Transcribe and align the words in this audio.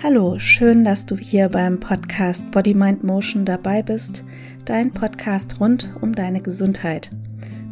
Hallo, 0.00 0.38
schön, 0.38 0.84
dass 0.84 1.06
du 1.06 1.16
hier 1.16 1.48
beim 1.48 1.80
Podcast 1.80 2.48
Body 2.52 2.72
Mind 2.72 3.02
Motion 3.02 3.44
dabei 3.44 3.82
bist, 3.82 4.22
dein 4.64 4.92
Podcast 4.92 5.58
rund 5.58 5.90
um 6.00 6.14
deine 6.14 6.40
Gesundheit. 6.40 7.10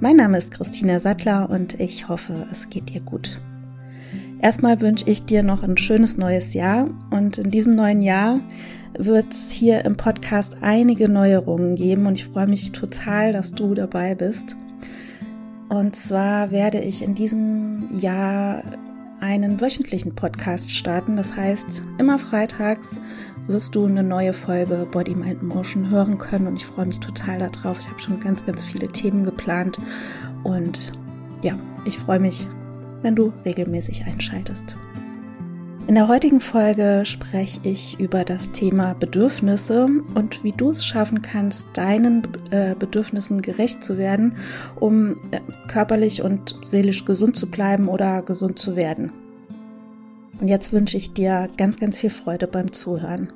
Mein 0.01 0.17
Name 0.17 0.37
ist 0.37 0.51
Christina 0.51 0.99
Sattler 0.99 1.49
und 1.49 1.79
ich 1.79 2.09
hoffe, 2.09 2.49
es 2.51 2.69
geht 2.69 2.89
dir 2.89 3.01
gut. 3.01 3.41
Erstmal 4.43 4.81
wünsche 4.81 5.09
ich 5.09 5.25
dir 5.25 5.45
noch 5.45 5.63
ein 5.63 5.77
schönes 5.77 6.19
neues 6.19 6.53
Jahr 6.53 6.91
und 7.13 7.39
in 7.39 7.53
diesem 7.53 7.77
neuen 7.77 8.03
Jahr 8.03 8.41
wird 8.99 9.31
es 9.31 9.53
hier 9.53 9.85
im 9.85 9.97
Podcast 9.97 10.57
einige 10.63 11.09
Neuerungen 11.09 11.77
geben 11.77 12.07
und 12.07 12.15
ich 12.15 12.25
freue 12.25 12.49
mich 12.49 12.73
total, 12.73 13.35
dass 13.35 13.53
du 13.53 13.73
dabei 13.75 14.17
bist. 14.17 14.57
Und 15.69 15.95
zwar 15.95 16.51
werde 16.51 16.81
ich 16.81 17.03
in 17.03 17.15
diesem 17.15 18.01
Jahr 18.01 18.65
einen 19.21 19.61
wöchentlichen 19.61 20.15
Podcast 20.15 20.71
starten. 20.71 21.17
Das 21.17 21.35
heißt, 21.35 21.83
immer 21.99 22.19
freitags 22.19 23.01
wirst 23.47 23.75
du 23.75 23.87
eine 23.87 24.03
neue 24.03 24.33
Folge 24.33 24.87
Body 24.91 25.15
Mind 25.15 25.43
Motion 25.43 25.91
hören 25.91 26.19
können 26.19 26.47
und 26.47 26.57
ich 26.57 26.67
freue 26.67 26.87
mich 26.87 27.01
total 27.01 27.39
darauf. 27.39 27.79
Ich 27.81 27.89
habe 27.89 28.01
schon 28.01 28.21
ganz, 28.21 28.45
ganz 28.45 28.65
viele 28.65 28.89
Themen 28.89 29.25
geplant 29.25 29.79
und 30.43 30.93
ja, 31.43 31.59
ich 31.85 31.99
freue 31.99 32.21
mich, 32.21 32.47
wenn 33.03 33.15
du 33.15 33.33
regelmäßig 33.45 34.05
einschaltest. 34.05 34.77
In 35.89 35.95
der 35.95 36.09
heutigen 36.09 36.41
Folge 36.41 37.03
spreche 37.05 37.61
ich 37.63 38.01
über 38.01 38.25
das 38.25 38.51
Thema 38.51 38.95
Bedürfnisse 38.95 39.87
und 40.17 40.43
wie 40.43 40.51
du 40.51 40.71
es 40.71 40.85
schaffen 40.85 41.23
kannst, 41.23 41.69
deinen 41.75 42.27
äh, 42.51 42.75
Bedürfnissen 42.77 43.41
gerecht 43.41 43.85
zu 43.85 43.97
werden, 43.97 44.35
um 44.81 45.13
äh, 45.31 45.39
körperlich 45.69 46.23
und 46.23 46.59
seelisch 46.65 47.05
gesund 47.05 47.37
zu 47.37 47.49
bleiben 47.49 47.87
oder 47.87 48.23
gesund 48.23 48.59
zu 48.59 48.75
werden. 48.75 49.13
Und 50.41 50.49
jetzt 50.49 50.73
wünsche 50.73 50.97
ich 50.97 51.13
dir 51.13 51.49
ganz, 51.57 51.79
ganz 51.79 51.99
viel 51.99 52.11
Freude 52.11 52.49
beim 52.49 52.73
Zuhören. 52.73 53.33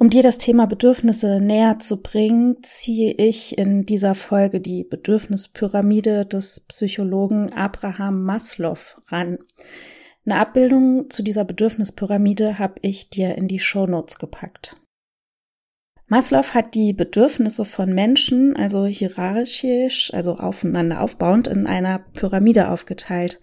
Um 0.00 0.10
dir 0.10 0.22
das 0.22 0.38
Thema 0.38 0.66
Bedürfnisse 0.66 1.40
näher 1.40 1.80
zu 1.80 2.00
bringen, 2.00 2.58
ziehe 2.62 3.14
ich 3.14 3.58
in 3.58 3.84
dieser 3.84 4.14
Folge 4.14 4.60
die 4.60 4.84
Bedürfnispyramide 4.84 6.24
des 6.24 6.60
Psychologen 6.60 7.52
Abraham 7.52 8.22
Maslow 8.22 8.78
ran. 9.08 9.38
Eine 10.24 10.36
Abbildung 10.36 11.10
zu 11.10 11.24
dieser 11.24 11.44
Bedürfnispyramide 11.44 12.60
habe 12.60 12.74
ich 12.82 13.10
dir 13.10 13.36
in 13.36 13.48
die 13.48 13.58
Shownotes 13.58 14.20
gepackt. 14.20 14.76
Maslow 16.06 16.54
hat 16.54 16.76
die 16.76 16.92
Bedürfnisse 16.92 17.64
von 17.64 17.92
Menschen, 17.92 18.54
also 18.54 18.86
hierarchisch, 18.86 20.14
also 20.14 20.34
aufeinander 20.34 21.00
aufbauend, 21.00 21.48
in 21.48 21.66
einer 21.66 21.98
Pyramide 22.14 22.70
aufgeteilt. 22.70 23.40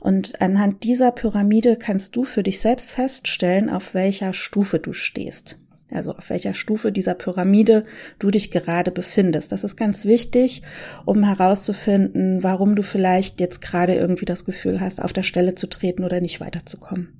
Und 0.00 0.40
anhand 0.40 0.84
dieser 0.84 1.12
Pyramide 1.12 1.76
kannst 1.76 2.16
du 2.16 2.24
für 2.24 2.42
dich 2.42 2.60
selbst 2.60 2.92
feststellen, 2.92 3.68
auf 3.68 3.92
welcher 3.92 4.32
Stufe 4.32 4.78
du 4.78 4.94
stehst 4.94 5.58
also 5.90 6.12
auf 6.12 6.30
welcher 6.30 6.54
Stufe 6.54 6.92
dieser 6.92 7.14
Pyramide 7.14 7.84
du 8.18 8.30
dich 8.30 8.50
gerade 8.50 8.90
befindest. 8.90 9.52
Das 9.52 9.64
ist 9.64 9.76
ganz 9.76 10.04
wichtig, 10.04 10.62
um 11.06 11.24
herauszufinden, 11.24 12.42
warum 12.42 12.76
du 12.76 12.82
vielleicht 12.82 13.40
jetzt 13.40 13.60
gerade 13.60 13.94
irgendwie 13.94 14.26
das 14.26 14.44
Gefühl 14.44 14.80
hast, 14.80 15.02
auf 15.02 15.12
der 15.12 15.22
Stelle 15.22 15.54
zu 15.54 15.66
treten 15.66 16.04
oder 16.04 16.20
nicht 16.20 16.40
weiterzukommen. 16.40 17.14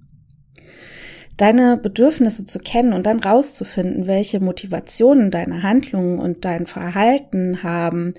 Deine 1.39 1.77
Bedürfnisse 1.77 2.47
zu 2.47 2.59
kennen 2.59 2.93
und 2.93 3.07
dann 3.07 3.21
rauszufinden, 3.21 4.09
welche 4.09 4.41
Motivationen 4.41 5.31
deine 5.31 5.63
Handlungen 5.63 6.19
und 6.19 6.45
dein 6.45 6.67
Verhalten 6.67 7.63
haben, 7.63 8.15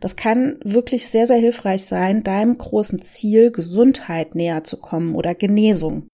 das 0.00 0.16
kann 0.16 0.58
wirklich 0.64 1.06
sehr, 1.06 1.28
sehr 1.28 1.36
hilfreich 1.36 1.84
sein, 1.84 2.24
deinem 2.24 2.58
großen 2.58 3.00
Ziel 3.00 3.52
Gesundheit 3.52 4.34
näher 4.34 4.64
zu 4.64 4.78
kommen 4.78 5.14
oder 5.14 5.36
Genesung. 5.36 6.08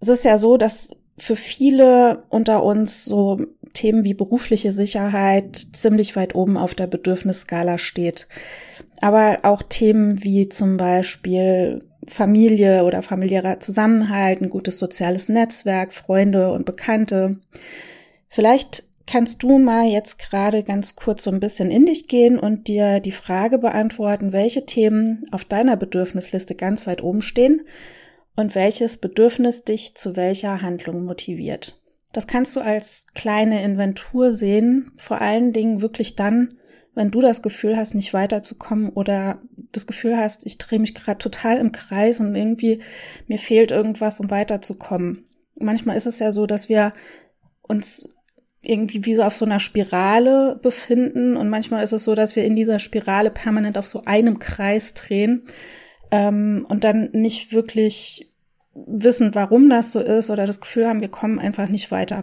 Es 0.00 0.08
ist 0.08 0.24
ja 0.24 0.38
so, 0.38 0.56
dass 0.56 0.90
für 1.18 1.36
viele 1.36 2.24
unter 2.30 2.62
uns 2.62 3.04
so 3.04 3.38
Themen 3.74 4.04
wie 4.04 4.14
berufliche 4.14 4.72
Sicherheit 4.72 5.66
ziemlich 5.72 6.16
weit 6.16 6.34
oben 6.34 6.56
auf 6.56 6.74
der 6.74 6.86
Bedürfnisskala 6.86 7.78
steht. 7.78 8.28
Aber 9.00 9.40
auch 9.42 9.62
Themen 9.62 10.22
wie 10.22 10.48
zum 10.48 10.76
Beispiel 10.76 11.80
Familie 12.08 12.84
oder 12.84 13.02
familiärer 13.02 13.60
Zusammenhalt, 13.60 14.40
ein 14.40 14.50
gutes 14.50 14.78
soziales 14.78 15.28
Netzwerk, 15.28 15.92
Freunde 15.92 16.52
und 16.52 16.66
Bekannte. 16.66 17.38
Vielleicht 18.28 18.84
kannst 19.06 19.42
du 19.42 19.58
mal 19.58 19.86
jetzt 19.86 20.18
gerade 20.18 20.62
ganz 20.62 20.96
kurz 20.96 21.24
so 21.24 21.30
ein 21.30 21.40
bisschen 21.40 21.70
in 21.70 21.86
dich 21.86 22.08
gehen 22.08 22.38
und 22.38 22.68
dir 22.68 23.00
die 23.00 23.12
Frage 23.12 23.58
beantworten, 23.58 24.32
welche 24.32 24.66
Themen 24.66 25.26
auf 25.32 25.44
deiner 25.44 25.76
Bedürfnisliste 25.76 26.54
ganz 26.54 26.86
weit 26.86 27.02
oben 27.02 27.22
stehen 27.22 27.62
und 28.36 28.54
welches 28.54 28.96
Bedürfnis 28.96 29.64
dich 29.64 29.94
zu 29.94 30.16
welcher 30.16 30.62
Handlung 30.62 31.04
motiviert. 31.04 31.80
Das 32.12 32.26
kannst 32.26 32.54
du 32.56 32.60
als 32.60 33.06
kleine 33.14 33.62
Inventur 33.62 34.32
sehen, 34.32 34.92
vor 34.96 35.20
allen 35.20 35.52
Dingen 35.52 35.80
wirklich 35.80 36.14
dann, 36.14 36.56
wenn 36.94 37.10
du 37.10 37.20
das 37.20 37.40
Gefühl 37.40 37.76
hast, 37.76 37.94
nicht 37.94 38.12
weiterzukommen 38.12 38.90
oder 38.90 39.40
das 39.72 39.86
Gefühl 39.86 40.16
hast, 40.16 40.44
ich 40.44 40.58
drehe 40.58 40.78
mich 40.78 40.94
gerade 40.94 41.18
total 41.18 41.56
im 41.56 41.72
Kreis 41.72 42.20
und 42.20 42.34
irgendwie 42.34 42.82
mir 43.28 43.38
fehlt 43.38 43.70
irgendwas, 43.70 44.20
um 44.20 44.30
weiterzukommen. 44.30 45.24
Manchmal 45.58 45.96
ist 45.96 46.06
es 46.06 46.18
ja 46.18 46.32
so, 46.32 46.46
dass 46.46 46.68
wir 46.68 46.92
uns 47.62 48.10
irgendwie 48.60 49.04
wie 49.06 49.14
so 49.14 49.22
auf 49.22 49.34
so 49.34 49.44
einer 49.44 49.58
Spirale 49.58 50.60
befinden 50.62 51.36
und 51.36 51.48
manchmal 51.48 51.82
ist 51.82 51.92
es 51.92 52.04
so, 52.04 52.14
dass 52.14 52.36
wir 52.36 52.44
in 52.44 52.56
dieser 52.56 52.78
Spirale 52.78 53.30
permanent 53.30 53.78
auf 53.78 53.86
so 53.86 54.02
einem 54.04 54.38
Kreis 54.38 54.94
drehen 54.94 55.46
ähm, 56.12 56.64
und 56.68 56.84
dann 56.84 57.10
nicht 57.12 57.52
wirklich 57.52 58.30
wissen, 58.74 59.34
warum 59.34 59.68
das 59.68 59.90
so 59.90 59.98
ist 59.98 60.30
oder 60.30 60.46
das 60.46 60.60
Gefühl 60.60 60.86
haben, 60.86 61.00
wir 61.00 61.08
kommen 61.08 61.40
einfach 61.40 61.68
nicht 61.68 61.90
weiter. 61.90 62.22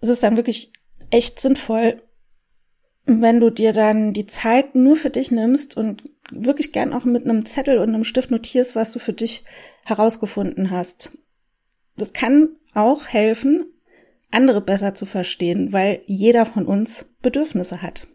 Es 0.00 0.08
ist 0.10 0.22
dann 0.22 0.36
wirklich 0.36 0.72
echt 1.10 1.40
sinnvoll, 1.40 1.96
wenn 3.06 3.40
du 3.40 3.50
dir 3.50 3.72
dann 3.72 4.12
die 4.12 4.26
Zeit 4.26 4.74
nur 4.74 4.96
für 4.96 5.10
dich 5.10 5.30
nimmst 5.30 5.76
und 5.76 6.02
wirklich 6.30 6.72
gern 6.72 6.92
auch 6.92 7.04
mit 7.04 7.24
einem 7.24 7.46
Zettel 7.46 7.78
und 7.78 7.90
einem 7.90 8.04
Stift 8.04 8.30
notierst, 8.30 8.74
was 8.74 8.92
du 8.92 8.98
für 8.98 9.12
dich 9.12 9.44
herausgefunden 9.84 10.70
hast. 10.70 11.16
Das 11.96 12.12
kann 12.12 12.48
auch 12.74 13.06
helfen, 13.06 13.66
andere 14.30 14.60
besser 14.60 14.94
zu 14.94 15.06
verstehen, 15.06 15.72
weil 15.72 16.00
jeder 16.06 16.44
von 16.46 16.66
uns 16.66 17.14
Bedürfnisse 17.22 17.82
hat. 17.82 18.08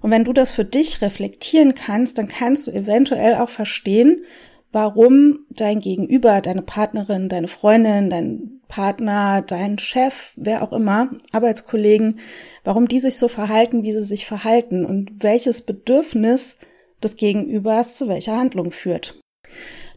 Und 0.00 0.10
wenn 0.10 0.24
du 0.24 0.32
das 0.32 0.52
für 0.52 0.64
dich 0.64 1.02
reflektieren 1.02 1.74
kannst, 1.74 2.18
dann 2.18 2.28
kannst 2.28 2.66
du 2.66 2.70
eventuell 2.70 3.34
auch 3.36 3.48
verstehen, 3.48 4.24
warum 4.72 5.46
dein 5.50 5.80
Gegenüber, 5.80 6.40
deine 6.40 6.62
Partnerin, 6.62 7.28
deine 7.28 7.48
Freundin, 7.48 8.10
dein 8.10 8.60
Partner, 8.68 9.42
dein 9.42 9.78
Chef, 9.78 10.32
wer 10.36 10.62
auch 10.62 10.72
immer, 10.72 11.10
Arbeitskollegen, 11.32 12.20
warum 12.64 12.88
die 12.88 13.00
sich 13.00 13.16
so 13.16 13.28
verhalten, 13.28 13.84
wie 13.84 13.92
sie 13.92 14.04
sich 14.04 14.26
verhalten 14.26 14.84
und 14.84 15.22
welches 15.22 15.62
Bedürfnis 15.62 16.58
des 17.02 17.16
Gegenübers 17.16 17.94
zu 17.94 18.08
welcher 18.08 18.36
Handlung 18.36 18.72
führt. 18.72 19.18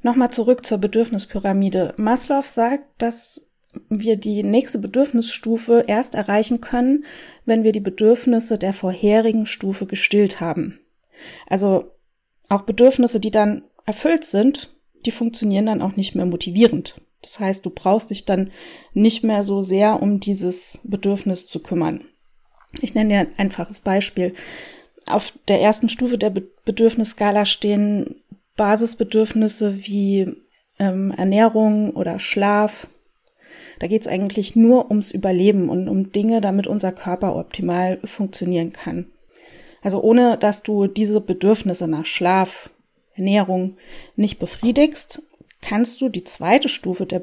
Nochmal 0.02 0.31
zurück 0.31 0.66
zur 0.66 0.78
Bedürfnispyramide. 0.78 1.94
Maslow 1.98 2.42
sagt, 2.42 2.86
dass 3.00 3.49
wir 3.90 4.18
die 4.18 4.44
nächste 4.44 4.80
Bedürfnisstufe 4.80 5.85
erst 5.88 6.16
erreichen 6.16 6.62
können, 6.62 7.06
wenn 7.46 7.63
wir 7.63 7.72
die 7.72 7.80
Bedürfnisse 7.80 8.57
der 8.57 8.74
vorherigen 8.74 9.46
Stufe 9.46 9.85
gestillt 9.85 10.41
haben. 10.41 10.80
Also 11.47 11.91
auch 12.47 12.62
Bedürfnisse, 12.62 13.19
die 13.19 13.31
dann 13.31 13.63
erfüllt 13.85 14.25
sind, 14.25 14.75
die 15.06 15.12
funktionieren 15.12 15.68
dann 15.68 15.81
auch 15.81 15.96
nicht 15.96 16.16
mehr 16.16 16.25
motivierend. 16.25 16.96
Das 17.22 17.40
heißt, 17.40 17.66
du 17.66 17.69
brauchst 17.69 18.09
dich 18.09 18.25
dann 18.25 18.52
nicht 18.94 19.24
mehr 19.24 19.44
so 19.44 19.62
sehr 19.62 20.01
um 20.01 20.19
dieses 20.19 20.80
Bedürfnis 20.84 21.47
zu 21.47 21.59
kümmern. 21.59 22.06
Ich 22.81 22.96
nenne 22.96 23.09
dir 23.09 23.19
ein 23.19 23.34
einfaches 23.38 23.81
Beispiel. 23.81 24.34
Auf 25.06 25.33
der 25.48 25.62
ersten 25.62 25.89
Stufe 25.89 26.18
der 26.18 26.30
Bedürfnisskala 26.30 27.45
stehen 27.45 28.21
Basisbedürfnisse 28.56 29.86
wie 29.86 30.33
ähm, 30.77 31.12
Ernährung 31.12 31.92
oder 31.92 32.19
Schlaf, 32.19 32.88
da 33.80 33.88
geht 33.88 34.02
es 34.02 34.08
eigentlich 34.08 34.56
nur 34.56 34.90
ums 34.90 35.12
Überleben 35.12 35.70
und 35.70 35.88
um 35.88 36.12
Dinge, 36.12 36.42
damit 36.42 36.68
unser 36.68 36.92
Körper 36.92 37.36
optimal 37.36 38.00
funktionieren 38.04 38.74
kann. 38.74 39.08
Also 39.81 40.02
ohne 40.02 40.38
dass 40.38 40.64
du 40.64 40.88
diese 40.88 41.22
Bedürfnisse 41.22 41.88
nach 41.88 42.06
Schlaf, 42.06 42.70
Ernährung 43.14 43.78
nicht 44.16 44.40
befriedigst, 44.40 45.24
kannst 45.62 46.02
du 46.02 46.10
die 46.10 46.24
zweite 46.24 46.70
Stufe 46.70 47.06
der 47.06 47.22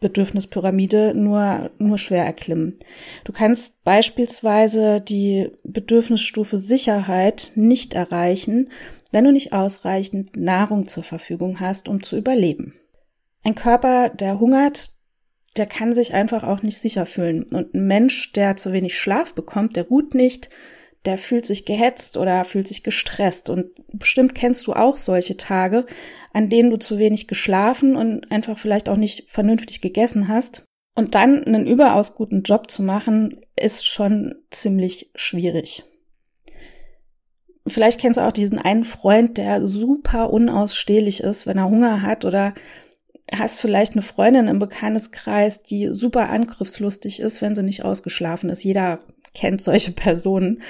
Bedürfnispyramide 0.00 1.14
nur, 1.14 1.70
nur 1.78 1.98
schwer 1.98 2.24
erklimmen. 2.24 2.78
Du 3.24 3.32
kannst 3.32 3.82
beispielsweise 3.84 5.00
die 5.00 5.50
Bedürfnisstufe 5.64 6.58
Sicherheit 6.58 7.52
nicht 7.54 7.94
erreichen, 7.94 8.70
wenn 9.12 9.24
du 9.24 9.32
nicht 9.32 9.52
ausreichend 9.52 10.36
Nahrung 10.36 10.88
zur 10.88 11.02
Verfügung 11.02 11.60
hast, 11.60 11.88
um 11.88 12.02
zu 12.02 12.16
überleben. 12.16 12.74
Ein 13.42 13.54
Körper, 13.54 14.10
der 14.10 14.38
hungert, 14.38 14.92
der 15.56 15.66
kann 15.66 15.94
sich 15.94 16.14
einfach 16.14 16.44
auch 16.44 16.62
nicht 16.62 16.78
sicher 16.78 17.06
fühlen. 17.06 17.44
Und 17.44 17.74
ein 17.74 17.86
Mensch, 17.86 18.32
der 18.32 18.56
zu 18.56 18.72
wenig 18.72 18.98
Schlaf 18.98 19.34
bekommt, 19.34 19.76
der 19.76 19.88
ruht 19.88 20.14
nicht, 20.14 20.48
der 21.04 21.18
fühlt 21.18 21.46
sich 21.46 21.64
gehetzt 21.64 22.16
oder 22.16 22.44
fühlt 22.44 22.68
sich 22.68 22.82
gestresst. 22.82 23.50
Und 23.50 23.70
bestimmt 23.92 24.34
kennst 24.34 24.66
du 24.66 24.74
auch 24.74 24.96
solche 24.96 25.36
Tage, 25.36 25.86
an 26.32 26.50
denen 26.50 26.70
du 26.70 26.78
zu 26.78 26.98
wenig 26.98 27.26
geschlafen 27.26 27.96
und 27.96 28.30
einfach 28.30 28.58
vielleicht 28.58 28.88
auch 28.88 28.96
nicht 28.96 29.28
vernünftig 29.28 29.80
gegessen 29.80 30.28
hast. 30.28 30.64
Und 30.94 31.14
dann 31.14 31.44
einen 31.44 31.66
überaus 31.66 32.14
guten 32.14 32.42
Job 32.42 32.70
zu 32.70 32.82
machen, 32.82 33.40
ist 33.56 33.86
schon 33.86 34.34
ziemlich 34.50 35.10
schwierig. 35.14 35.84
Vielleicht 37.66 38.00
kennst 38.00 38.18
du 38.18 38.26
auch 38.26 38.32
diesen 38.32 38.58
einen 38.58 38.84
Freund, 38.84 39.38
der 39.38 39.66
super 39.66 40.30
unausstehlich 40.30 41.22
ist, 41.22 41.46
wenn 41.46 41.58
er 41.58 41.68
Hunger 41.68 42.02
hat 42.02 42.24
oder 42.24 42.54
hast 43.32 43.60
vielleicht 43.60 43.92
eine 43.92 44.02
Freundin 44.02 44.48
im 44.48 44.58
Bekannteskreis, 44.58 45.62
die 45.62 45.88
super 45.92 46.30
angriffslustig 46.30 47.20
ist, 47.20 47.42
wenn 47.42 47.54
sie 47.54 47.62
nicht 47.62 47.84
ausgeschlafen 47.84 48.50
ist. 48.50 48.64
Jeder 48.64 49.00
kennt 49.34 49.62
solche 49.62 49.92
Personen. 49.92 50.62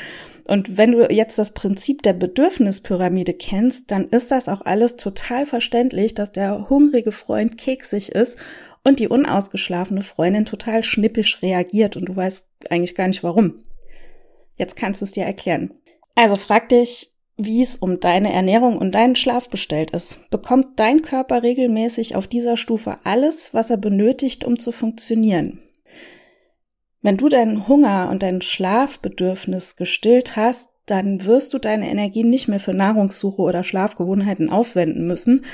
Und 0.47 0.77
wenn 0.77 0.93
du 0.93 1.09
jetzt 1.11 1.39
das 1.39 1.55
Prinzip 1.55 2.03
der 2.03 2.13
Bedürfnispyramide 2.13 3.35
kennst, 3.35 3.91
dann 3.91 4.09
ist 4.09 4.31
das 4.31 4.49
auch 4.49 4.63
alles 4.63 4.97
total 4.97 5.47
verständlich, 5.47 6.15
dass 6.15 6.33
der 6.33 6.69
hungrige 6.69 7.13
Freund 7.13 7.57
keksig 7.57 8.11
ist 8.13 8.37
und 8.83 8.99
die 8.99 9.09
unausgeschlafene 9.09 10.03
Freundin 10.03 10.47
total 10.47 10.83
schnippisch 10.83 11.43
reagiert 11.43 11.97
und 11.97 12.07
du 12.07 12.17
weißt 12.17 12.47
eigentlich 12.69 12.95
gar 12.95 13.09
nicht 13.09 13.23
warum. 13.23 13.63
Jetzt 14.57 14.77
kannst 14.77 15.01
du 15.01 15.05
es 15.05 15.13
dir 15.13 15.25
erklären. 15.25 15.73
Also 16.15 16.37
frag 16.37 16.69
dich, 16.69 17.13
wie 17.45 17.63
es 17.63 17.79
um 17.79 18.01
deine 18.01 18.33
Ernährung 18.33 18.79
und 18.79 18.95
deinen 18.95 19.17
Schlaf 19.17 19.49
bestellt 19.49 19.91
ist. 19.93 20.31
Bekommt 20.31 20.79
dein 20.79 21.03
Körper 21.03 21.43
regelmäßig 21.43 22.17
auf 22.17 22.27
dieser 22.27 22.57
Stufe 22.57 22.99
alles, 23.05 23.55
was 23.55 23.71
er 23.71 23.77
benötigt, 23.77 24.45
um 24.45 24.59
zu 24.59 24.73
funktionieren? 24.73 25.63
Wenn 27.03 27.17
du 27.17 27.29
deinen 27.29 27.67
Hunger 27.67 28.09
und 28.11 28.23
dein 28.23 28.43
Schlafbedürfnis 28.43 29.77
gestillt 29.77 30.37
hast, 30.37 30.69
dann 30.87 31.25
wirst 31.25 31.55
du 31.55 31.59
deine 31.59 31.89
Energie 31.89 32.25
nicht 32.25 32.49
mehr 32.49 32.61
für 32.61 32.75
Nahrungssuche 32.75 33.41
oder 33.41 33.65
Schlafgewohnheiten 33.65 34.51
aufwenden 34.51 35.07
müssen. 35.07 35.45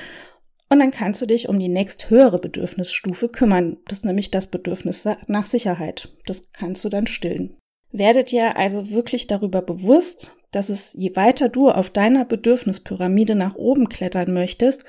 Und 0.68 0.80
dann 0.80 0.90
kannst 0.90 1.22
du 1.22 1.26
dich 1.26 1.48
um 1.48 1.58
die 1.58 1.68
nächst 1.68 2.10
höhere 2.10 2.38
Bedürfnisstufe 2.38 3.28
kümmern. 3.28 3.76
Das 3.86 3.98
ist 3.98 4.04
nämlich 4.04 4.30
das 4.30 4.48
Bedürfnis 4.48 5.04
nach 5.28 5.44
Sicherheit. 5.44 6.08
Das 6.26 6.50
kannst 6.52 6.84
du 6.84 6.88
dann 6.88 7.06
stillen. 7.06 7.56
Werdet 7.92 8.32
dir 8.32 8.56
also 8.56 8.90
wirklich 8.90 9.26
darüber 9.28 9.62
bewusst, 9.62 10.34
dass 10.56 10.70
es 10.70 10.94
je 10.94 11.14
weiter 11.16 11.50
du 11.50 11.68
auf 11.68 11.90
deiner 11.90 12.24
Bedürfnispyramide 12.24 13.34
nach 13.34 13.56
oben 13.56 13.90
klettern 13.90 14.32
möchtest, 14.32 14.86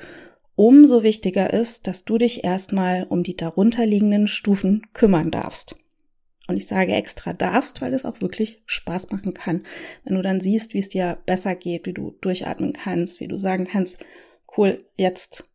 umso 0.55 1.03
wichtiger 1.03 1.53
ist, 1.53 1.87
dass 1.87 2.05
du 2.05 2.17
dich 2.17 2.45
erstmal 2.45 3.03
um 3.03 3.21
die 3.21 3.35
darunterliegenden 3.35 4.29
Stufen 4.29 4.87
kümmern 4.93 5.29
darfst. 5.29 5.75
Und 6.47 6.55
ich 6.55 6.67
sage 6.67 6.93
extra 6.93 7.33
darfst, 7.33 7.81
weil 7.81 7.93
es 7.93 8.05
auch 8.05 8.21
wirklich 8.21 8.63
Spaß 8.65 9.11
machen 9.11 9.33
kann. 9.33 9.65
Wenn 10.05 10.15
du 10.15 10.21
dann 10.21 10.39
siehst, 10.39 10.73
wie 10.73 10.79
es 10.79 10.87
dir 10.87 11.17
besser 11.25 11.53
geht, 11.53 11.85
wie 11.85 11.93
du 11.93 12.15
durchatmen 12.21 12.71
kannst, 12.71 13.19
wie 13.19 13.27
du 13.27 13.35
sagen 13.35 13.67
kannst, 13.69 13.97
cool, 14.57 14.77
jetzt 14.95 15.51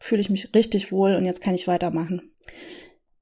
fühle 0.00 0.22
ich 0.22 0.28
mich 0.28 0.52
richtig 0.56 0.90
wohl 0.90 1.14
und 1.14 1.24
jetzt 1.24 1.40
kann 1.40 1.54
ich 1.54 1.68
weitermachen. 1.68 2.32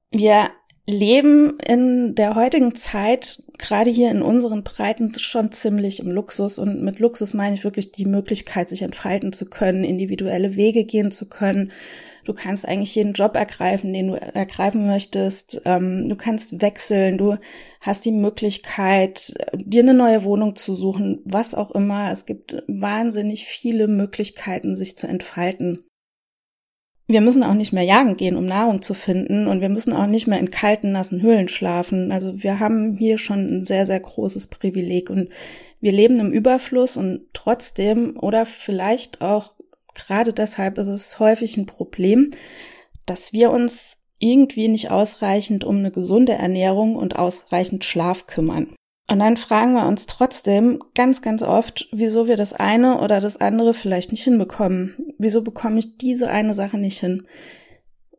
Wir 0.09 0.49
leben 0.85 1.57
in 1.59 2.15
der 2.15 2.35
heutigen 2.35 2.75
Zeit, 2.75 3.43
gerade 3.57 3.89
hier 3.89 4.11
in 4.11 4.21
unseren 4.21 4.63
Breiten, 4.63 5.17
schon 5.17 5.51
ziemlich 5.51 5.99
im 5.99 6.11
Luxus. 6.11 6.59
Und 6.59 6.83
mit 6.83 6.99
Luxus 6.99 7.33
meine 7.33 7.55
ich 7.55 7.63
wirklich 7.63 7.91
die 7.91 8.05
Möglichkeit, 8.05 8.69
sich 8.69 8.81
entfalten 8.81 9.33
zu 9.33 9.45
können, 9.45 9.83
individuelle 9.83 10.55
Wege 10.55 10.85
gehen 10.85 11.11
zu 11.11 11.27
können, 11.27 11.71
Du 12.25 12.33
kannst 12.33 12.67
eigentlich 12.67 12.95
jeden 12.95 13.13
Job 13.13 13.35
ergreifen, 13.35 13.93
den 13.93 14.07
du 14.07 14.15
ergreifen 14.15 14.87
möchtest. 14.87 15.61
Ähm, 15.63 16.09
du 16.09 16.15
kannst 16.15 16.59
wechseln. 16.59 17.19
Du 17.19 17.37
hast 17.79 18.03
die 18.03 18.11
Möglichkeit, 18.11 19.35
dir 19.53 19.83
eine 19.83 19.93
neue 19.93 20.23
Wohnung 20.23 20.55
zu 20.55 20.73
suchen, 20.73 21.21
was 21.23 21.53
auch 21.53 21.69
immer. 21.71 22.11
Es 22.11 22.25
gibt 22.25 22.63
wahnsinnig 22.67 23.45
viele 23.45 23.87
Möglichkeiten, 23.87 24.75
sich 24.75 24.97
zu 24.97 25.07
entfalten. 25.07 25.85
Wir 27.07 27.21
müssen 27.21 27.43
auch 27.43 27.53
nicht 27.53 27.71
mehr 27.71 27.83
jagen 27.83 28.17
gehen, 28.17 28.35
um 28.35 28.45
Nahrung 28.45 28.81
zu 28.81 28.95
finden 28.95 29.47
und 29.47 29.61
wir 29.61 29.69
müssen 29.69 29.93
auch 29.93 30.07
nicht 30.07 30.25
mehr 30.25 30.39
in 30.39 30.49
kalten, 30.49 30.91
nassen 30.91 31.21
Höhlen 31.21 31.47
schlafen. 31.47 32.11
Also 32.11 32.41
wir 32.41 32.59
haben 32.59 32.97
hier 32.97 33.19
schon 33.19 33.59
ein 33.59 33.65
sehr, 33.65 33.85
sehr 33.85 33.99
großes 33.99 34.47
Privileg 34.47 35.11
und 35.11 35.29
wir 35.81 35.91
leben 35.91 36.19
im 36.19 36.31
Überfluss 36.31 36.97
und 36.97 37.21
trotzdem 37.33 38.17
oder 38.19 38.47
vielleicht 38.47 39.21
auch 39.21 39.53
gerade 39.93 40.33
deshalb 40.33 40.77
ist 40.77 40.87
es 40.87 41.19
häufig 41.19 41.57
ein 41.57 41.67
Problem, 41.67 42.31
dass 43.05 43.33
wir 43.33 43.51
uns 43.51 43.97
irgendwie 44.17 44.67
nicht 44.67 44.91
ausreichend 44.91 45.63
um 45.63 45.77
eine 45.77 45.91
gesunde 45.91 46.33
Ernährung 46.33 46.95
und 46.95 47.15
ausreichend 47.15 47.85
Schlaf 47.85 48.27
kümmern. 48.27 48.75
Und 49.07 49.19
dann 49.19 49.37
fragen 49.37 49.73
wir 49.73 49.85
uns 49.85 50.07
trotzdem 50.07 50.81
ganz, 50.95 51.21
ganz 51.21 51.43
oft, 51.43 51.87
wieso 51.91 52.27
wir 52.27 52.37
das 52.37 52.53
eine 52.53 52.99
oder 52.99 53.21
das 53.21 53.37
andere 53.37 53.73
vielleicht 53.73 54.11
nicht 54.11 54.23
hinbekommen. 54.23 55.13
Wieso 55.19 55.43
bekomme 55.43 55.79
ich 55.79 55.97
diese 55.97 56.29
eine 56.29 56.55
Sache 56.55 56.77
nicht 56.77 56.99
hin? 56.99 57.27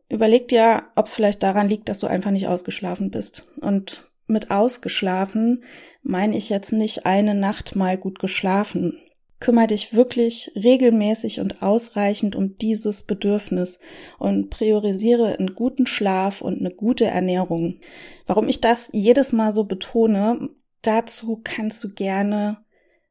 Überleg 0.09 0.47
dir, 0.47 0.83
ob 0.95 1.07
es 1.07 1.15
vielleicht 1.15 1.43
daran 1.43 1.67
liegt, 1.67 1.89
dass 1.89 1.99
du 1.99 2.07
einfach 2.07 2.31
nicht 2.31 2.47
ausgeschlafen 2.47 3.11
bist. 3.11 3.49
Und 3.59 4.09
mit 4.27 4.49
ausgeschlafen 4.49 5.63
meine 6.03 6.37
ich 6.37 6.47
jetzt 6.47 6.71
nicht 6.71 7.05
eine 7.05 7.35
Nacht 7.35 7.75
mal 7.75 7.97
gut 7.97 8.19
geschlafen, 8.19 8.97
Kümmer 9.39 9.67
dich 9.67 9.93
wirklich 9.93 10.51
regelmäßig 10.55 11.39
und 11.39 11.61
ausreichend 11.61 12.35
um 12.35 12.57
dieses 12.57 13.03
Bedürfnis 13.03 13.79
und 14.17 14.49
priorisiere 14.49 15.37
einen 15.37 15.53
guten 15.53 15.85
Schlaf 15.85 16.41
und 16.41 16.59
eine 16.59 16.71
gute 16.71 17.05
Ernährung. 17.05 17.79
Warum 18.25 18.49
ich 18.49 18.61
das 18.61 18.89
jedes 18.93 19.33
Mal 19.33 19.51
so 19.51 19.65
betone, 19.65 20.49
dazu 20.81 21.41
kannst 21.43 21.83
du 21.83 21.93
gerne 21.93 22.57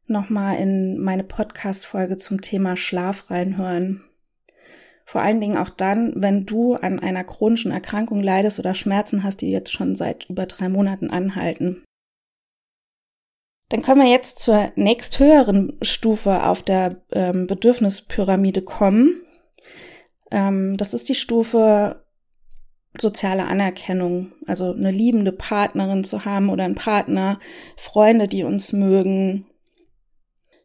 nochmal 0.06 0.56
in 0.56 0.98
meine 0.98 1.24
Podcast-Folge 1.24 2.16
zum 2.16 2.40
Thema 2.40 2.76
Schlaf 2.76 3.30
reinhören. 3.30 4.04
Vor 5.04 5.20
allen 5.20 5.40
Dingen 5.40 5.56
auch 5.56 5.70
dann, 5.70 6.14
wenn 6.16 6.46
du 6.46 6.74
an 6.74 6.98
einer 6.98 7.24
chronischen 7.24 7.70
Erkrankung 7.70 8.22
leidest 8.22 8.58
oder 8.58 8.74
Schmerzen 8.74 9.22
hast, 9.22 9.40
die 9.40 9.50
jetzt 9.50 9.72
schon 9.72 9.94
seit 9.94 10.28
über 10.28 10.46
drei 10.46 10.68
Monaten 10.68 11.10
anhalten. 11.10 11.84
Dann 13.68 13.82
können 13.82 14.00
wir 14.00 14.10
jetzt 14.10 14.40
zur 14.40 14.72
nächsthöheren 14.76 15.78
Stufe 15.82 16.44
auf 16.44 16.62
der 16.62 17.02
ähm, 17.12 17.46
Bedürfnispyramide 17.46 18.62
kommen. 18.62 19.22
Ähm, 20.30 20.76
das 20.76 20.94
ist 20.94 21.08
die 21.08 21.14
Stufe 21.14 22.05
soziale 23.00 23.46
Anerkennung, 23.46 24.32
also 24.46 24.72
eine 24.72 24.90
liebende 24.90 25.32
Partnerin 25.32 26.04
zu 26.04 26.24
haben 26.24 26.50
oder 26.50 26.64
einen 26.64 26.74
Partner, 26.74 27.38
Freunde, 27.76 28.28
die 28.28 28.44
uns 28.44 28.72
mögen. 28.72 29.46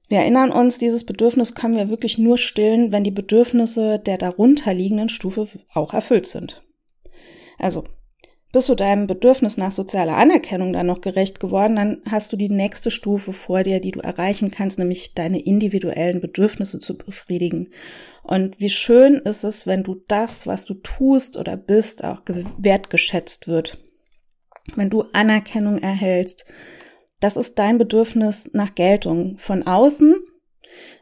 Wir 0.07 0.19
erinnern 0.19 0.51
uns, 0.51 0.77
dieses 0.77 1.05
Bedürfnis 1.05 1.55
können 1.55 1.75
wir 1.75 1.89
wirklich 1.89 2.17
nur 2.17 2.37
stillen, 2.37 2.91
wenn 2.91 3.03
die 3.03 3.11
Bedürfnisse 3.11 3.97
der 3.99 4.17
darunterliegenden 4.17 5.09
Stufe 5.09 5.47
auch 5.73 5.93
erfüllt 5.93 6.27
sind. 6.27 6.63
Also 7.57 7.85
bist 8.51 8.67
du 8.67 8.75
deinem 8.75 9.07
Bedürfnis 9.07 9.57
nach 9.57 9.71
sozialer 9.71 10.17
Anerkennung 10.17 10.73
dann 10.73 10.87
noch 10.87 11.01
gerecht 11.01 11.39
geworden, 11.39 11.77
dann 11.77 12.01
hast 12.09 12.33
du 12.33 12.37
die 12.37 12.49
nächste 12.49 12.91
Stufe 12.91 13.31
vor 13.31 13.63
dir, 13.63 13.79
die 13.79 13.91
du 13.91 14.01
erreichen 14.01 14.51
kannst, 14.51 14.77
nämlich 14.77 15.13
deine 15.13 15.41
individuellen 15.41 16.19
Bedürfnisse 16.19 16.79
zu 16.79 16.97
befriedigen. 16.97 17.69
Und 18.23 18.59
wie 18.59 18.69
schön 18.69 19.15
ist 19.15 19.43
es, 19.43 19.67
wenn 19.67 19.83
du 19.83 19.95
das, 20.07 20.47
was 20.47 20.65
du 20.65 20.73
tust 20.75 21.37
oder 21.37 21.55
bist, 21.55 22.03
auch 22.03 22.21
wertgeschätzt 22.57 23.47
wird. 23.47 23.79
Wenn 24.75 24.89
du 24.89 25.05
Anerkennung 25.13 25.77
erhältst, 25.79 26.45
das 27.19 27.37
ist 27.37 27.57
dein 27.57 27.77
Bedürfnis 27.77 28.49
nach 28.53 28.75
Geltung 28.75 29.37
von 29.37 29.65
außen, 29.65 30.15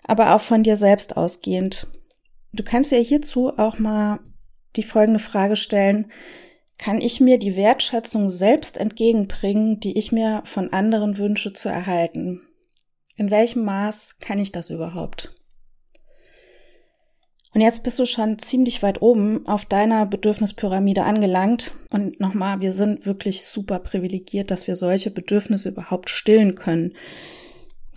aber 0.04 0.36
auch 0.36 0.42
von 0.42 0.64
dir 0.64 0.78
selbst 0.78 1.18
ausgehend. 1.18 1.88
Du 2.54 2.64
kannst 2.64 2.92
dir 2.92 3.00
hierzu 3.00 3.50
auch 3.58 3.80
mal 3.80 4.20
die 4.76 4.84
folgende 4.84 5.20
Frage 5.20 5.56
stellen, 5.56 6.12
kann 6.80 7.02
ich 7.02 7.20
mir 7.20 7.38
die 7.38 7.56
Wertschätzung 7.56 8.30
selbst 8.30 8.78
entgegenbringen, 8.78 9.82
die 9.82 9.98
ich 9.98 10.12
mir 10.12 10.42
von 10.46 10.72
anderen 10.74 11.18
wünsche 11.18 11.54
zu 11.54 11.70
erhalten? 11.70 12.42
In 13.18 13.30
welchem 13.30 13.66
Maß 13.66 14.16
kann 14.20 14.40
ich 14.40 14.54
das 14.54 14.70
überhaupt? 14.70 15.36
Und 17.54 17.62
jetzt 17.62 17.84
bist 17.84 18.00
du 18.00 18.06
schon 18.06 18.40
ziemlich 18.40 18.82
weit 18.82 19.02
oben 19.02 19.46
auf 19.46 19.66
deiner 19.66 20.06
Bedürfnispyramide 20.06 21.04
angelangt. 21.04 21.76
Und 21.90 22.20
nochmal, 22.22 22.62
wir 22.62 22.72
sind 22.72 23.06
wirklich 23.06 23.44
super 23.44 23.80
privilegiert, 23.80 24.50
dass 24.50 24.68
wir 24.68 24.78
solche 24.78 25.12
Bedürfnisse 25.12 25.70
überhaupt 25.70 26.10
stillen 26.10 26.56
können. 26.56 26.96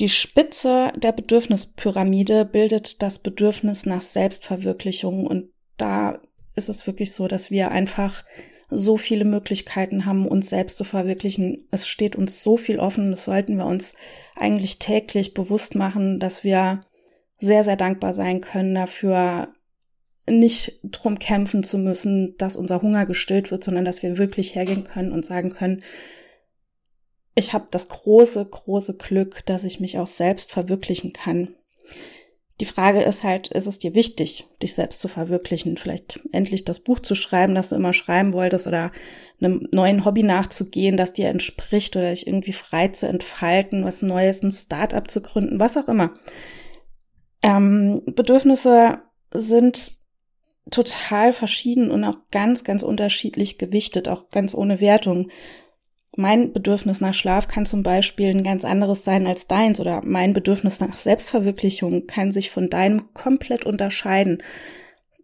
Die 0.00 0.08
Spitze 0.08 0.90
der 0.96 1.12
Bedürfnispyramide 1.12 2.44
bildet 2.46 3.00
das 3.02 3.20
Bedürfnis 3.20 3.86
nach 3.86 4.00
Selbstverwirklichung. 4.00 5.26
Und 5.26 5.50
da 5.76 6.18
ist 6.56 6.68
es 6.68 6.86
wirklich 6.88 7.12
so, 7.12 7.28
dass 7.28 7.52
wir 7.52 7.70
einfach 7.70 8.24
so 8.74 8.96
viele 8.96 9.24
Möglichkeiten 9.24 10.04
haben, 10.04 10.26
uns 10.26 10.50
selbst 10.50 10.78
zu 10.78 10.84
verwirklichen. 10.84 11.66
Es 11.70 11.86
steht 11.86 12.16
uns 12.16 12.42
so 12.42 12.56
viel 12.56 12.78
offen. 12.78 13.10
Das 13.10 13.24
sollten 13.24 13.56
wir 13.56 13.66
uns 13.66 13.94
eigentlich 14.34 14.78
täglich 14.78 15.34
bewusst 15.34 15.74
machen, 15.74 16.18
dass 16.18 16.44
wir 16.44 16.80
sehr, 17.38 17.64
sehr 17.64 17.76
dankbar 17.76 18.14
sein 18.14 18.40
können 18.40 18.74
dafür, 18.74 19.48
nicht 20.28 20.80
drum 20.84 21.18
kämpfen 21.18 21.64
zu 21.64 21.78
müssen, 21.78 22.36
dass 22.38 22.56
unser 22.56 22.80
Hunger 22.80 23.06
gestillt 23.06 23.50
wird, 23.50 23.64
sondern 23.64 23.84
dass 23.84 24.02
wir 24.02 24.18
wirklich 24.18 24.54
hergehen 24.54 24.84
können 24.84 25.12
und 25.12 25.24
sagen 25.24 25.50
können, 25.50 25.82
ich 27.34 27.52
habe 27.52 27.66
das 27.70 27.88
große, 27.88 28.44
große 28.44 28.96
Glück, 28.96 29.44
dass 29.46 29.64
ich 29.64 29.80
mich 29.80 29.98
auch 29.98 30.06
selbst 30.06 30.52
verwirklichen 30.52 31.12
kann. 31.12 31.54
Die 32.62 32.66
Frage 32.66 33.02
ist 33.02 33.24
halt, 33.24 33.48
ist 33.48 33.66
es 33.66 33.80
dir 33.80 33.96
wichtig, 33.96 34.46
dich 34.62 34.74
selbst 34.74 35.00
zu 35.00 35.08
verwirklichen? 35.08 35.76
Vielleicht 35.76 36.20
endlich 36.30 36.64
das 36.64 36.78
Buch 36.78 37.00
zu 37.00 37.16
schreiben, 37.16 37.56
das 37.56 37.70
du 37.70 37.74
immer 37.74 37.92
schreiben 37.92 38.32
wolltest 38.32 38.68
oder 38.68 38.92
einem 39.40 39.66
neuen 39.72 40.04
Hobby 40.04 40.22
nachzugehen, 40.22 40.96
das 40.96 41.12
dir 41.12 41.28
entspricht 41.28 41.96
oder 41.96 42.10
dich 42.10 42.24
irgendwie 42.28 42.52
frei 42.52 42.86
zu 42.86 43.08
entfalten, 43.08 43.84
was 43.84 44.00
Neues, 44.00 44.44
ein 44.44 44.52
Start-up 44.52 45.10
zu 45.10 45.22
gründen, 45.22 45.58
was 45.58 45.76
auch 45.76 45.88
immer. 45.88 46.12
Ähm, 47.42 48.02
Bedürfnisse 48.06 49.00
sind 49.34 49.96
total 50.70 51.32
verschieden 51.32 51.90
und 51.90 52.04
auch 52.04 52.18
ganz, 52.30 52.62
ganz 52.62 52.84
unterschiedlich 52.84 53.58
gewichtet, 53.58 54.08
auch 54.08 54.28
ganz 54.28 54.54
ohne 54.54 54.78
Wertung. 54.78 55.32
Mein 56.14 56.52
Bedürfnis 56.52 57.00
nach 57.00 57.14
Schlaf 57.14 57.48
kann 57.48 57.64
zum 57.64 57.82
Beispiel 57.82 58.28
ein 58.28 58.44
ganz 58.44 58.64
anderes 58.64 59.02
sein 59.04 59.26
als 59.26 59.46
deins 59.46 59.80
oder 59.80 60.02
mein 60.04 60.34
Bedürfnis 60.34 60.78
nach 60.78 60.96
Selbstverwirklichung 60.96 62.06
kann 62.06 62.32
sich 62.32 62.50
von 62.50 62.68
deinem 62.68 63.14
komplett 63.14 63.64
unterscheiden. 63.64 64.42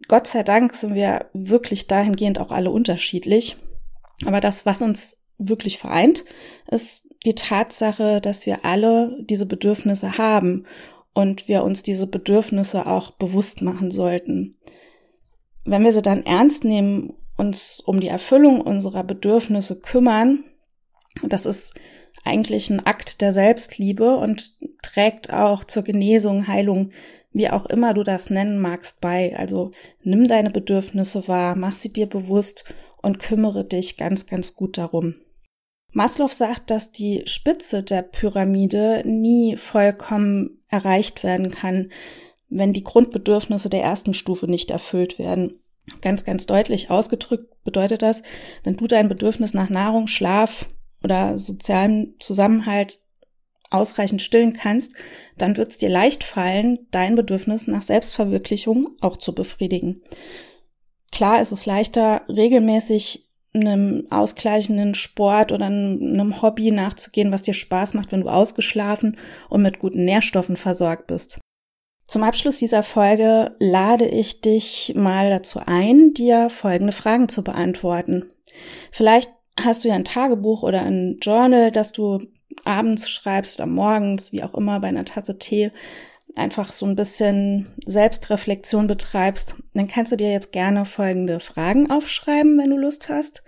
Gott 0.07 0.25
sei 0.25 0.41
Dank 0.41 0.73
sind 0.73 0.95
wir 0.95 1.27
wirklich 1.33 1.85
dahingehend 1.85 2.39
auch 2.39 2.49
alle 2.49 2.71
unterschiedlich. 2.71 3.57
Aber 4.25 4.41
das, 4.41 4.65
was 4.65 4.81
uns 4.81 5.17
wirklich 5.37 5.77
vereint, 5.77 6.25
ist 6.71 7.07
die 7.25 7.35
Tatsache, 7.35 8.19
dass 8.19 8.47
wir 8.47 8.65
alle 8.65 9.15
diese 9.21 9.45
Bedürfnisse 9.45 10.17
haben 10.17 10.65
und 11.13 11.47
wir 11.47 11.63
uns 11.63 11.83
diese 11.83 12.07
Bedürfnisse 12.07 12.87
auch 12.87 13.11
bewusst 13.11 13.61
machen 13.61 13.91
sollten. 13.91 14.57
Wenn 15.65 15.83
wir 15.83 15.93
sie 15.93 16.01
dann 16.01 16.25
ernst 16.25 16.63
nehmen, 16.63 17.13
uns 17.37 17.79
um 17.85 17.99
die 17.99 18.07
Erfüllung 18.07 18.59
unserer 18.61 19.03
Bedürfnisse 19.03 19.79
kümmern, 19.79 20.43
das 21.23 21.45
ist 21.45 21.73
eigentlich 22.23 22.69
ein 22.69 22.85
Akt 22.85 23.21
der 23.21 23.33
Selbstliebe 23.33 24.15
und 24.15 24.55
trägt 24.81 25.31
auch 25.31 25.63
zur 25.63 25.83
Genesung, 25.83 26.47
Heilung, 26.47 26.91
wie 27.31 27.49
auch 27.49 27.65
immer 27.65 27.93
du 27.93 28.03
das 28.03 28.29
nennen 28.29 28.59
magst, 28.59 29.01
bei. 29.01 29.37
Also 29.37 29.71
nimm 30.01 30.27
deine 30.27 30.49
Bedürfnisse 30.49 31.27
wahr, 31.27 31.55
mach 31.55 31.75
sie 31.75 31.91
dir 31.91 32.07
bewusst 32.07 32.73
und 33.01 33.19
kümmere 33.19 33.65
dich 33.65 33.97
ganz, 33.97 34.25
ganz 34.25 34.55
gut 34.55 34.77
darum. 34.77 35.15
Maslow 35.91 36.27
sagt, 36.27 36.69
dass 36.69 36.91
die 36.91 37.23
Spitze 37.25 37.81
der 37.83 38.03
Pyramide 38.03 39.01
nie 39.05 39.57
vollkommen 39.57 40.61
erreicht 40.67 41.23
werden 41.23 41.49
kann, 41.49 41.91
wenn 42.47 42.73
die 42.73 42.83
Grundbedürfnisse 42.83 43.69
der 43.69 43.81
ersten 43.81 44.13
Stufe 44.13 44.47
nicht 44.47 44.71
erfüllt 44.71 45.17
werden. 45.17 45.59
Ganz, 46.01 46.25
ganz 46.25 46.45
deutlich 46.45 46.91
ausgedrückt 46.91 47.63
bedeutet 47.63 48.03
das, 48.03 48.21
wenn 48.63 48.77
du 48.77 48.85
dein 48.85 49.09
Bedürfnis 49.09 49.55
nach 49.55 49.69
Nahrung, 49.69 50.07
Schlaf 50.07 50.67
oder 51.03 51.37
sozialem 51.37 52.15
Zusammenhalt 52.19 52.99
ausreichend 53.69 54.21
stillen 54.21 54.53
kannst, 54.53 54.95
dann 55.37 55.57
wird 55.57 55.71
es 55.71 55.77
dir 55.77 55.89
leicht 55.89 56.23
fallen, 56.23 56.87
dein 56.91 57.15
Bedürfnis 57.15 57.67
nach 57.67 57.83
Selbstverwirklichung 57.83 58.89
auch 58.99 59.17
zu 59.17 59.33
befriedigen. 59.33 60.01
Klar 61.11 61.41
ist 61.41 61.51
es 61.51 61.65
leichter, 61.65 62.23
regelmäßig 62.27 63.29
einem 63.53 64.07
ausgleichenden 64.11 64.93
Sport 64.93 65.51
oder 65.51 65.65
einem 65.65 66.41
Hobby 66.41 66.71
nachzugehen, 66.71 67.31
was 67.31 67.41
dir 67.41 67.55
Spaß 67.55 67.95
macht, 67.95 68.11
wenn 68.11 68.21
du 68.21 68.29
ausgeschlafen 68.29 69.17
und 69.49 69.63
mit 69.63 69.79
guten 69.79 70.05
Nährstoffen 70.05 70.55
versorgt 70.55 71.07
bist. 71.07 71.39
Zum 72.05 72.23
Abschluss 72.23 72.57
dieser 72.57 72.83
Folge 72.83 73.55
lade 73.59 74.07
ich 74.07 74.41
dich 74.41 74.93
mal 74.95 75.29
dazu 75.29 75.61
ein, 75.65 76.13
dir 76.13 76.49
folgende 76.49 76.93
Fragen 76.93 77.29
zu 77.29 77.43
beantworten. 77.43 78.31
Vielleicht 78.91 79.29
hast 79.63 79.83
du 79.83 79.87
ja 79.89 79.95
ein 79.95 80.05
Tagebuch 80.05 80.63
oder 80.63 80.81
ein 80.81 81.17
Journal, 81.21 81.71
das 81.71 81.91
du 81.91 82.19
abends 82.65 83.09
schreibst 83.09 83.59
oder 83.59 83.67
morgens, 83.67 84.31
wie 84.31 84.43
auch 84.43 84.53
immer, 84.53 84.79
bei 84.79 84.87
einer 84.87 85.05
Tasse 85.05 85.37
Tee 85.37 85.71
einfach 86.35 86.71
so 86.71 86.85
ein 86.85 86.95
bisschen 86.95 87.67
Selbstreflexion 87.85 88.87
betreibst, 88.87 89.55
dann 89.73 89.87
kannst 89.87 90.11
du 90.11 90.15
dir 90.15 90.31
jetzt 90.31 90.51
gerne 90.51 90.85
folgende 90.85 91.39
Fragen 91.39 91.91
aufschreiben, 91.91 92.57
wenn 92.57 92.69
du 92.69 92.77
Lust 92.77 93.09
hast. 93.09 93.43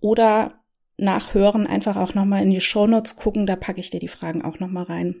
Oder 0.00 0.60
nachhören, 0.98 1.66
einfach 1.66 1.96
auch 1.96 2.14
nochmal 2.14 2.42
in 2.42 2.50
die 2.50 2.60
Shownotes 2.60 3.16
gucken, 3.16 3.46
da 3.46 3.56
packe 3.56 3.80
ich 3.80 3.90
dir 3.90 4.00
die 4.00 4.08
Fragen 4.08 4.42
auch 4.42 4.58
nochmal 4.60 4.84
rein. 4.84 5.16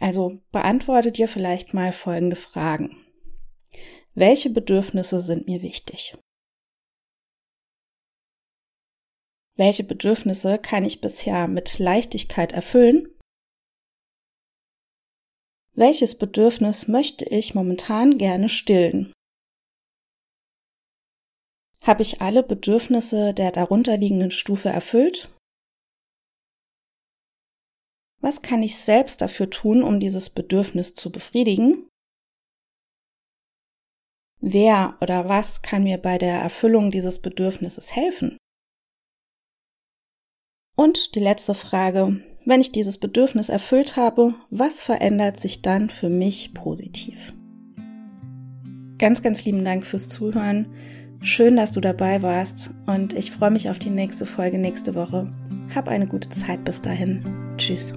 Also 0.00 0.38
beantworte 0.52 1.12
dir 1.12 1.28
vielleicht 1.28 1.74
mal 1.74 1.92
folgende 1.92 2.36
Fragen. 2.36 2.96
Welche 4.14 4.50
Bedürfnisse 4.50 5.20
sind 5.20 5.46
mir 5.46 5.62
wichtig? 5.62 6.16
Welche 9.56 9.84
Bedürfnisse 9.84 10.58
kann 10.58 10.84
ich 10.84 11.00
bisher 11.00 11.48
mit 11.48 11.78
Leichtigkeit 11.78 12.52
erfüllen? 12.52 13.08
Welches 15.72 16.18
Bedürfnis 16.18 16.88
möchte 16.88 17.24
ich 17.24 17.54
momentan 17.54 18.18
gerne 18.18 18.50
stillen? 18.50 19.12
Habe 21.80 22.02
ich 22.02 22.20
alle 22.20 22.42
Bedürfnisse 22.42 23.32
der 23.32 23.50
darunterliegenden 23.50 24.30
Stufe 24.30 24.68
erfüllt? 24.68 25.30
Was 28.20 28.42
kann 28.42 28.62
ich 28.62 28.76
selbst 28.76 29.22
dafür 29.22 29.48
tun, 29.48 29.82
um 29.82 30.00
dieses 30.00 30.28
Bedürfnis 30.28 30.94
zu 30.94 31.10
befriedigen? 31.10 31.88
Wer 34.40 34.98
oder 35.00 35.30
was 35.30 35.62
kann 35.62 35.84
mir 35.84 35.96
bei 35.96 36.18
der 36.18 36.40
Erfüllung 36.40 36.90
dieses 36.90 37.22
Bedürfnisses 37.22 37.94
helfen? 37.94 38.36
Und 40.76 41.14
die 41.14 41.20
letzte 41.20 41.54
Frage, 41.54 42.20
wenn 42.44 42.60
ich 42.60 42.70
dieses 42.70 42.98
Bedürfnis 42.98 43.48
erfüllt 43.48 43.96
habe, 43.96 44.34
was 44.50 44.82
verändert 44.82 45.40
sich 45.40 45.62
dann 45.62 45.90
für 45.90 46.10
mich 46.10 46.54
positiv? 46.54 47.32
Ganz, 48.98 49.22
ganz 49.22 49.44
lieben 49.44 49.64
Dank 49.64 49.86
fürs 49.86 50.08
Zuhören. 50.08 50.66
Schön, 51.22 51.56
dass 51.56 51.72
du 51.72 51.80
dabei 51.80 52.22
warst 52.22 52.70
und 52.86 53.14
ich 53.14 53.30
freue 53.30 53.50
mich 53.50 53.68
auf 53.68 53.78
die 53.78 53.90
nächste 53.90 54.26
Folge 54.26 54.58
nächste 54.58 54.94
Woche. 54.94 55.32
Hab 55.74 55.88
eine 55.88 56.06
gute 56.06 56.30
Zeit 56.30 56.62
bis 56.64 56.82
dahin. 56.82 57.24
Tschüss. 57.56 57.94